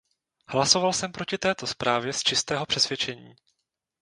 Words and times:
Hlasoval 0.47 0.93
jsem 0.93 1.11
proti 1.11 1.37
této 1.37 1.67
zprávě 1.67 2.13
z 2.13 2.23
čistého 2.23 2.65
přesvědčení. 2.65 3.35